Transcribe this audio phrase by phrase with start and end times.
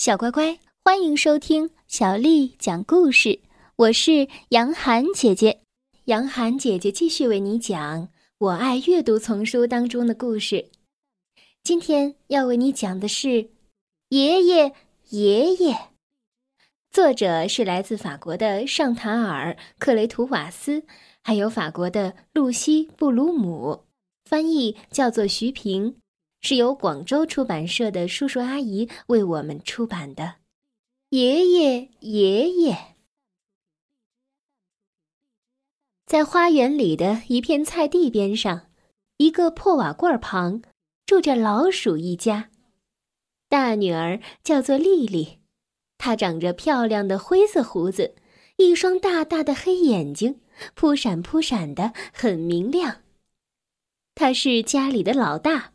[0.00, 3.38] 小乖乖，欢迎收听小丽讲故事。
[3.76, 5.60] 我是杨涵姐姐，
[6.06, 8.04] 杨涵姐姐继续为你讲
[8.38, 10.70] 《我爱阅读》丛书当中的故事。
[11.62, 13.28] 今天要为你讲的是
[14.08, 14.72] 《爷爷
[15.10, 15.74] 爷爷》，
[16.90, 20.82] 作者是来自法国的尚塔尔·克雷图瓦斯，
[21.22, 23.84] 还有法国的露西·布鲁姆，
[24.24, 25.96] 翻译叫做徐平。
[26.40, 30.36] 是由广州出版社的叔叔阿姨为我们出版的。
[31.10, 32.76] 爷爷，爷爷，
[36.06, 38.68] 在花园里的一片菜地边上，
[39.16, 40.62] 一个破瓦罐旁，
[41.04, 42.50] 住着老鼠一家。
[43.48, 45.40] 大女儿叫做丽丽，
[45.98, 48.14] 她长着漂亮的灰色胡子，
[48.56, 50.40] 一双大大的黑眼睛，
[50.74, 53.02] 扑闪扑闪的，很明亮。
[54.14, 55.72] 她是家里的老大。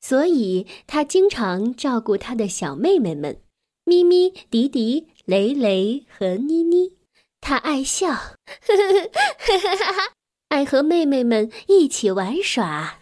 [0.00, 3.40] 所以，他经常照顾他的小妹妹们，
[3.84, 6.96] 咪咪、迪迪、雷雷和妮妮。
[7.40, 8.76] 他爱笑，呵呵
[9.38, 10.12] 呵呵呵，
[10.48, 13.00] 爱和妹妹们一起玩耍。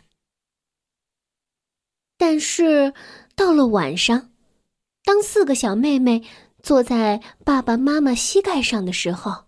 [2.19, 2.95] 但是，
[3.35, 4.31] 到了晚上，
[5.05, 6.25] 当四个小妹妹
[6.63, 9.45] 坐在爸爸妈妈膝盖上的时候，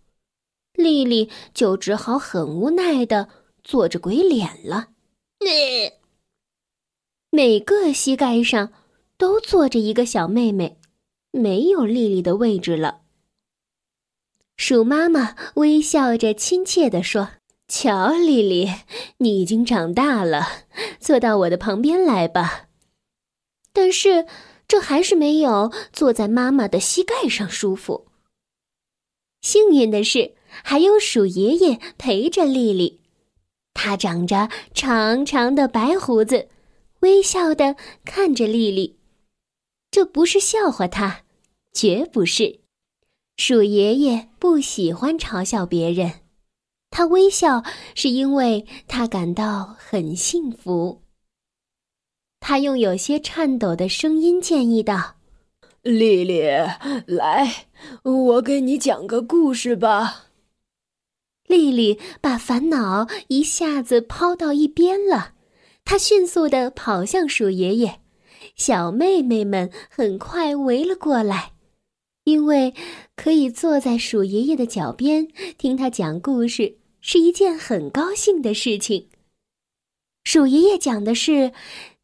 [0.75, 3.29] 丽丽就只好很无奈的
[3.65, 4.89] 做着鬼脸了。
[7.31, 8.73] 每个膝盖上
[9.19, 10.79] 都坐着一个小妹妹，
[11.31, 13.03] 没有丽丽的位置了。
[14.57, 17.33] 鼠妈妈微笑着亲切地说
[17.69, 18.71] ：“瞧，丽丽，
[19.19, 20.65] 你已经长大了，
[20.99, 22.69] 坐到我的旁边来吧。”
[23.75, 24.27] 但是
[24.67, 28.09] 这还是没有坐在妈妈的膝盖上舒服。
[29.43, 30.35] 幸运的是，
[30.65, 33.03] 还有鼠爷爷陪着丽丽，
[33.75, 36.49] 他长着长长的白胡子。
[37.01, 38.99] 微笑的看着丽丽，
[39.91, 41.21] 这不是笑话她，
[41.73, 42.61] 绝不是。
[43.37, 46.21] 鼠爷爷不喜欢嘲笑别人，
[46.91, 47.63] 他微笑
[47.95, 51.03] 是因为他感到很幸福。
[52.41, 55.17] 他用有些颤抖的声音建议道
[55.83, 56.41] ：“丽丽，
[57.07, 57.67] 来，
[58.03, 60.27] 我给你讲个故事吧。”
[61.47, 65.35] 丽丽把烦恼一下子抛到一边了。
[65.91, 68.01] 他迅速地跑向鼠爷爷，
[68.55, 71.55] 小妹妹们很快围了过来，
[72.25, 72.75] 因为
[73.17, 79.09] 可以坐在鼠爷爷的脚边听他讲故事是一件很高兴的事情。
[80.25, 81.55] 鼠爷爷讲的是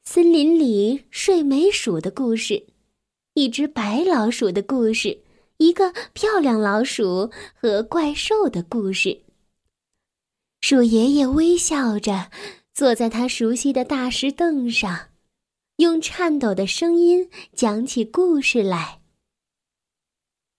[0.02, 2.64] 森林里睡美鼠的故事，
[3.34, 5.20] 一只白老鼠的故事，
[5.58, 9.20] 一个漂亮老鼠和怪兽的故事。
[10.62, 12.30] 鼠爷爷微笑着。
[12.74, 15.10] 坐在他熟悉的大石凳上，
[15.76, 19.00] 用颤抖的声音讲起故事来。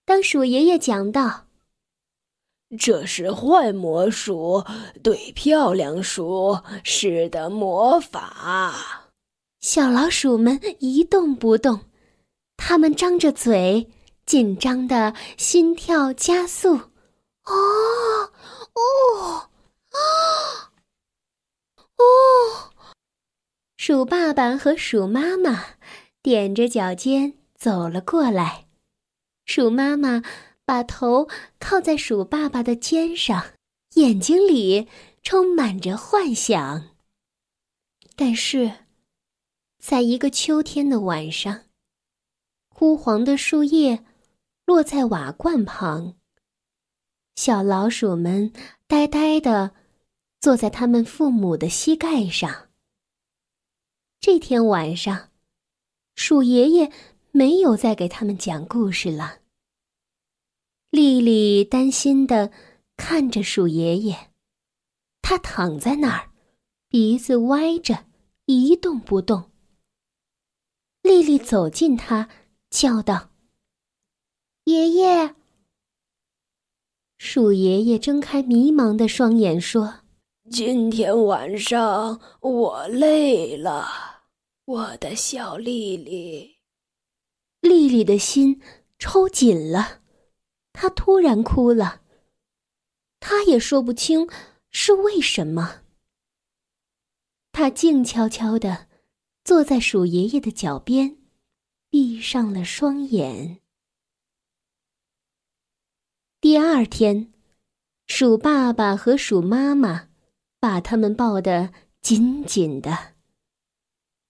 [0.06, 1.48] 当鼠爷爷讲到
[2.80, 4.64] ：“这是坏魔术
[5.04, 9.12] 对漂亮鼠施的魔法。”
[9.60, 11.82] 小老鼠们一动不动，
[12.56, 13.92] 它们张着嘴，
[14.26, 16.76] 紧张的心跳加速。
[16.76, 17.52] 哦，
[18.74, 19.50] 哦，
[19.90, 20.72] 啊！
[21.98, 22.74] 哦，
[23.78, 25.66] 鼠爸爸和鼠妈妈
[26.24, 28.68] 踮着脚尖走了过来。
[29.46, 30.24] 鼠妈妈
[30.66, 31.30] 把头
[31.60, 33.54] 靠在鼠爸爸的肩上，
[33.96, 34.88] 眼睛里
[35.22, 36.96] 充满着幻想。
[38.16, 38.86] 但是，
[39.78, 41.66] 在一个秋天的晚上，
[42.70, 44.04] 枯黄的树叶
[44.66, 46.16] 落在瓦罐旁，
[47.36, 48.52] 小老鼠们
[48.88, 49.76] 呆呆的。
[50.46, 52.70] 坐在他们父母的膝盖上。
[54.20, 55.32] 这天晚上，
[56.14, 56.92] 鼠爷爷
[57.32, 59.40] 没有再给他们讲故事了。
[60.92, 62.52] 丽丽担心的
[62.96, 64.16] 看着鼠爷爷，
[65.24, 66.30] 他躺在那儿，
[66.90, 68.06] 鼻子歪着，
[68.46, 69.50] 一动不动。
[71.02, 72.30] 丽丽走近他，
[72.70, 73.32] 叫道
[74.66, 75.34] ：“爷爷。”
[77.18, 80.05] 鼠爷爷睁开迷茫的双眼，说。
[80.52, 83.88] 今天晚上我累了，
[84.66, 86.58] 我的小丽丽。
[87.62, 88.62] 丽丽的心
[89.00, 90.04] 抽紧了，
[90.72, 92.04] 她突然哭了。
[93.20, 94.30] 她也说不清
[94.70, 95.82] 是为什么。
[97.52, 98.88] 她静悄悄的
[99.44, 101.18] 坐在鼠爷爷的脚边，
[101.90, 103.62] 闭上了双眼。
[106.40, 107.34] 第二天，
[108.06, 110.10] 鼠爸爸和鼠妈妈。
[110.66, 111.72] 把他们抱得
[112.02, 113.14] 紧紧的。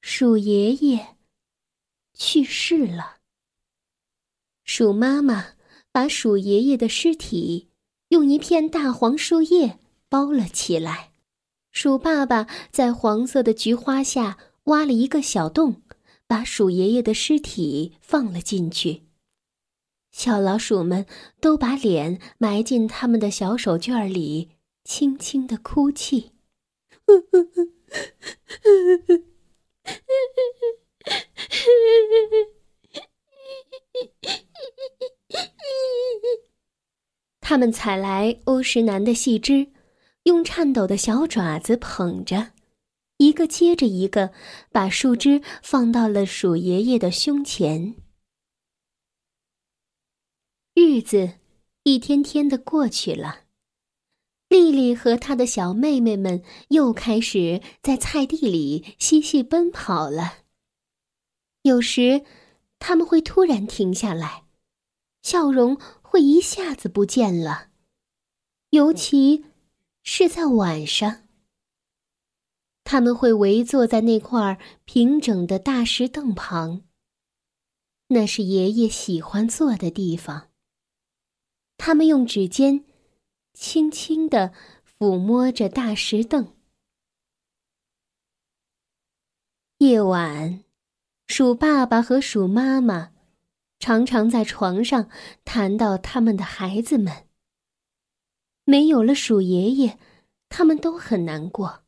[0.01, 1.15] 鼠爷爷
[2.13, 3.19] 去世了。
[4.65, 5.53] 鼠妈妈
[5.93, 7.69] 把鼠爷爷的尸体
[8.09, 9.79] 用一片大黄树叶
[10.09, 11.13] 包了起来，
[11.71, 15.83] 鼠爸爸在黄色的菊花下挖了一个小洞，
[16.27, 19.03] 把鼠爷爷的尸体放了进去。
[20.11, 21.05] 小老鼠们
[21.39, 24.49] 都把脸埋进他们的小手绢里，
[24.85, 26.31] 轻轻的哭泣。
[37.41, 39.71] 他们采来欧石楠的细枝，
[40.23, 42.53] 用颤抖的小爪子捧着，
[43.17, 44.33] 一个接着一个，
[44.71, 47.95] 把树枝放到了鼠爷爷的胸前。
[50.73, 51.39] 日子
[51.83, 53.44] 一天天的过去了，
[54.55, 60.45] 丽丽和她的小妹妹们又开始在菜地里嬉戏奔跑了。
[61.63, 62.23] 有时，
[62.79, 64.45] 他们会突然停下来，
[65.21, 67.67] 笑容会一下子不见了。
[68.69, 69.45] 尤其
[70.03, 71.27] 是在晚上，
[72.83, 76.83] 他们会围坐在那块平整的大石凳旁。
[78.07, 80.49] 那是爷爷喜欢坐的地方。
[81.77, 82.85] 他们用指尖
[83.55, 84.53] 轻轻地
[84.99, 86.53] 抚摸着大石凳。
[89.79, 90.63] 夜晚。
[91.27, 93.11] 鼠爸爸和鼠妈妈
[93.79, 95.09] 常常在床上
[95.43, 97.25] 谈到他们的孩子们。
[98.63, 99.97] 没有了鼠爷爷，
[100.49, 101.83] 他们都很难过。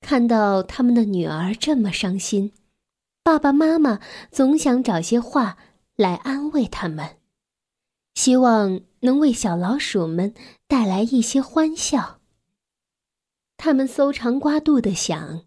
[0.00, 2.52] 看到他们的女儿这么伤心，
[3.22, 4.00] 爸爸妈妈
[4.32, 5.56] 总想找些话
[5.94, 7.15] 来安慰他们，
[8.16, 10.34] 希望能为小老鼠们
[10.66, 12.20] 带来一些欢笑。
[13.56, 15.46] 他们搜肠刮肚的想，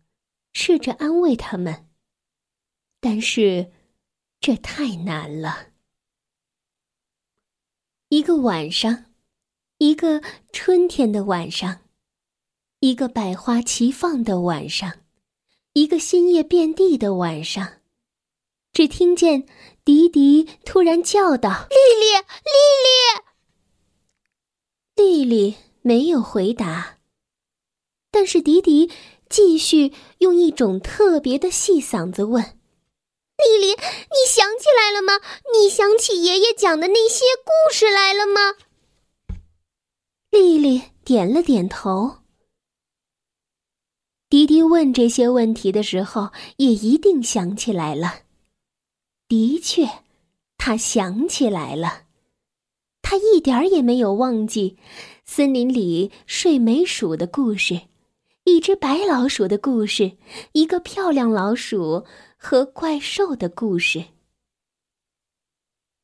[0.54, 1.90] 试着安慰他们。
[3.02, 3.72] 但是，
[4.40, 5.70] 这太难了。
[8.10, 9.06] 一个晚上，
[9.80, 10.22] 一个
[10.54, 11.82] 春天的晚上，
[12.82, 15.00] 一个百花齐放的晚上，
[15.74, 17.82] 一个新叶遍地的晚上，
[18.74, 19.48] 只听见
[19.90, 22.12] 迪迪突然叫道：“丽丽，
[22.46, 22.54] 丽
[22.86, 22.94] 丽！”
[25.04, 27.00] 丽丽没有回答，
[28.12, 28.92] 但是迪迪
[29.30, 32.44] 继续用一种特别的细嗓子问。
[32.44, 35.14] 丽丽，你想起来了吗？
[35.60, 38.58] 你想起爷爷讲的那些故事来了吗？
[40.30, 42.18] 丽丽点了点头。
[44.30, 48.29] 迪迪问这些问题的时候，也一定想起来了。
[49.30, 49.88] 的确，
[50.58, 52.04] 他想起来了，
[53.02, 54.78] 他一点儿也没有忘记
[55.24, 57.84] 森林里睡美鼠的故事，
[58.44, 60.18] 一只白老鼠的故事，
[60.52, 62.06] 一个漂亮老鼠。
[62.42, 64.06] 和怪兽的故事。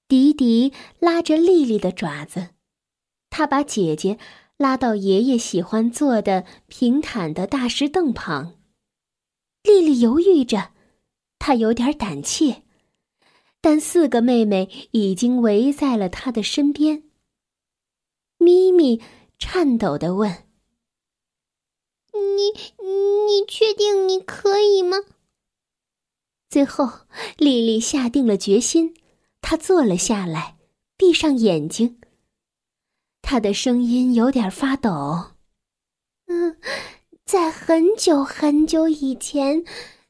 [0.10, 2.50] 迪迪拉着丽丽的爪子，
[3.30, 4.20] 他把姐姐
[4.58, 8.56] 拉到爷爷喜欢坐的平坦的大石凳旁。
[9.64, 10.74] 丽丽犹豫着，
[11.40, 12.64] 她有点胆怯，
[13.68, 17.02] 但四个妹妹已经围在了他的身边。
[18.38, 19.02] 咪咪
[19.40, 20.44] 颤抖的问
[22.14, 22.52] ：“你，
[23.26, 24.98] 你确定你可以吗？”
[26.48, 26.88] 最后，
[27.40, 28.94] 丽丽下定了决心，
[29.42, 30.58] 她坐了下来，
[30.96, 32.00] 闭上眼睛。
[33.24, 35.32] 她的声音有点发抖。
[36.28, 36.56] 嗯，
[37.26, 39.66] 在很久很久以前，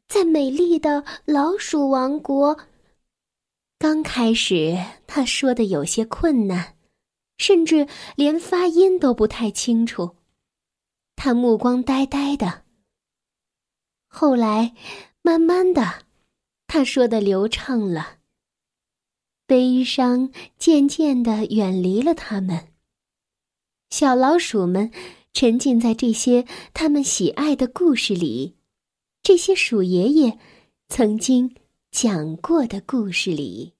[0.09, 2.59] 在美丽的老鼠王国。
[3.87, 4.75] 刚开始，
[5.05, 6.75] 他说的有些困难，
[7.37, 10.15] 甚至连发音都不太清楚。
[11.15, 12.63] 他目光呆呆的。
[14.07, 14.73] 后来，
[15.21, 16.03] 慢慢的。
[16.65, 18.17] 他说的流畅了。
[19.45, 22.69] 悲伤渐渐的远离了他们。
[23.91, 24.89] 小老鼠们
[25.31, 28.55] 沉浸在这些他们喜爱的故事里，
[29.21, 30.39] 这些鼠爷爷
[30.89, 31.55] 曾经
[31.91, 33.74] 讲过的故事里。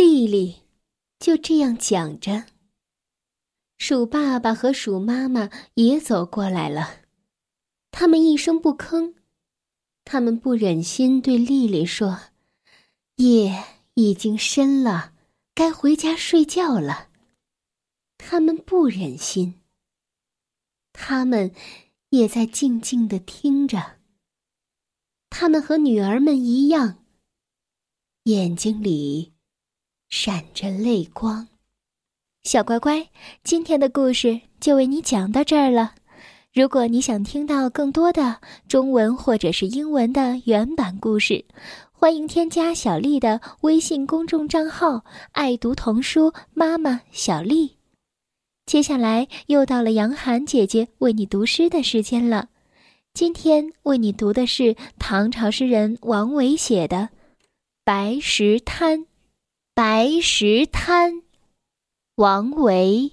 [0.00, 0.62] 丽丽
[1.18, 2.46] 就这样讲着。
[3.76, 7.02] 鼠爸爸和鼠妈妈也走过来了，
[7.90, 9.12] 他们一声不吭。
[10.06, 12.18] 他们不忍心对丽丽说
[13.16, 15.12] ：“夜已经深了，
[15.54, 17.10] 该回家睡觉了。”
[18.16, 19.60] 他们不忍心。
[20.94, 21.54] 他们
[22.08, 23.98] 也在静静的听着。
[25.28, 27.04] 他们和女儿们一样，
[28.22, 29.34] 眼睛里
[30.10, 31.46] 闪着泪光。
[32.42, 33.08] 小乖乖，
[33.44, 35.94] 今天的故事就为你讲到这儿了。
[36.52, 41.44] 如果你想听到更多的中文或者是英文的原版故事，
[41.92, 47.76] 欢迎添加小丽的微信公众账号“爱读童书妈妈小丽”。
[48.66, 52.48] 接下来又到了杨涵姐姐为你读诗的时间了。
[53.14, 56.96] 今天为你读的是唐朝诗人王维写的
[57.84, 58.98] 《白石滩》。
[59.82, 61.22] 白石滩，
[62.16, 63.12] 王维。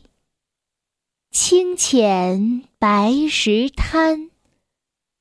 [1.31, 4.29] 清浅白石滩，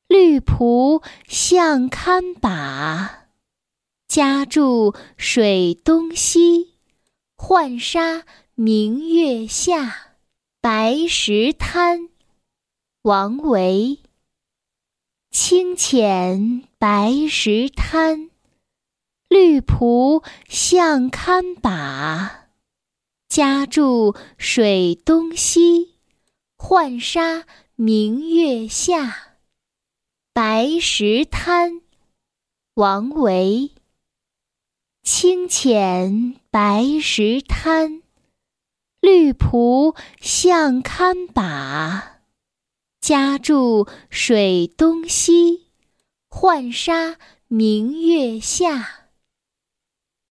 [0.09, 3.29] 绿蒲向堪把。
[4.09, 6.75] 家住水东西，
[7.37, 8.25] 浣纱
[8.57, 10.17] 明月下。
[10.61, 12.09] 白石滩，
[13.03, 14.01] 王维。
[15.31, 18.31] 清浅白石滩，
[19.37, 22.49] 绿蒲向堪把。
[23.29, 25.99] 家住水东西，
[26.57, 29.35] 浣纱明月下。
[30.33, 31.83] 白石滩，
[32.77, 33.73] 王维。
[35.03, 38.01] 清浅白石滩，
[39.01, 42.23] 绿蒲向堪把。
[43.03, 45.67] 家住水东西，
[46.31, 49.03] 浣纱明月下。